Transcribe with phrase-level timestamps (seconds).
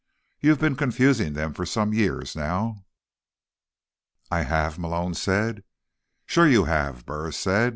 [0.39, 2.85] You've been confusing them for some years now."
[4.31, 5.63] "I have?" Malone said.
[6.25, 7.69] "Sure you have," Burris said.